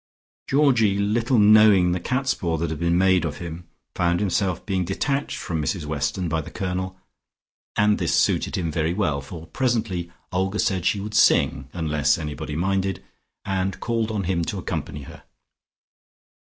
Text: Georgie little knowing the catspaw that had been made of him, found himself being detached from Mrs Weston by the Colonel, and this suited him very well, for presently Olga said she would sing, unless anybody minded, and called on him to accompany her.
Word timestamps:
Georgie 0.49 0.97
little 0.97 1.37
knowing 1.37 1.91
the 1.91 1.99
catspaw 1.99 2.57
that 2.57 2.71
had 2.71 2.79
been 2.79 2.97
made 2.97 3.23
of 3.23 3.37
him, 3.37 3.67
found 3.93 4.19
himself 4.19 4.65
being 4.65 4.83
detached 4.83 5.37
from 5.37 5.61
Mrs 5.61 5.85
Weston 5.85 6.27
by 6.27 6.41
the 6.41 6.49
Colonel, 6.49 6.97
and 7.77 7.99
this 7.99 8.15
suited 8.19 8.55
him 8.57 8.71
very 8.71 8.95
well, 8.95 9.21
for 9.21 9.45
presently 9.45 10.11
Olga 10.31 10.57
said 10.57 10.87
she 10.87 10.99
would 10.99 11.13
sing, 11.13 11.69
unless 11.71 12.17
anybody 12.17 12.55
minded, 12.55 13.03
and 13.45 13.79
called 13.79 14.09
on 14.09 14.23
him 14.23 14.41
to 14.45 14.57
accompany 14.57 15.03
her. 15.03 15.21